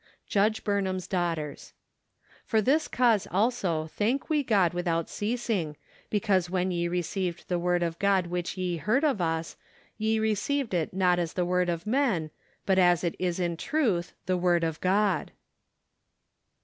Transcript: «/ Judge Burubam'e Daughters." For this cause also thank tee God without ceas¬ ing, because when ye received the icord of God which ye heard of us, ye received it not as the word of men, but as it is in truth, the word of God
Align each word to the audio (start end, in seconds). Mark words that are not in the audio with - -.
«/ 0.19 0.25
Judge 0.27 0.63
Burubam'e 0.63 1.07
Daughters." 1.07 1.73
For 2.47 2.59
this 2.59 2.87
cause 2.87 3.27
also 3.29 3.85
thank 3.85 4.29
tee 4.29 4.41
God 4.41 4.73
without 4.73 5.05
ceas¬ 5.09 5.47
ing, 5.47 5.77
because 6.09 6.49
when 6.49 6.71
ye 6.71 6.87
received 6.87 7.47
the 7.49 7.59
icord 7.59 7.83
of 7.83 7.99
God 7.99 8.25
which 8.25 8.57
ye 8.57 8.77
heard 8.77 9.03
of 9.03 9.21
us, 9.21 9.57
ye 9.99 10.17
received 10.17 10.73
it 10.73 10.91
not 10.91 11.19
as 11.19 11.33
the 11.33 11.45
word 11.45 11.69
of 11.69 11.85
men, 11.85 12.31
but 12.65 12.79
as 12.79 13.03
it 13.03 13.15
is 13.19 13.39
in 13.39 13.55
truth, 13.57 14.13
the 14.25 14.37
word 14.37 14.63
of 14.63 14.81
God 14.81 15.33